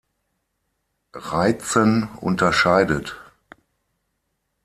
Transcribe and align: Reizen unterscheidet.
Reizen 1.13 2.09
unterscheidet. 2.21 3.15